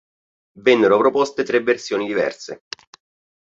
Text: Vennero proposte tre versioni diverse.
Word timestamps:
Vennero 0.63 0.97
proposte 0.97 1.43
tre 1.43 1.59
versioni 1.61 2.07
diverse. 2.07 2.63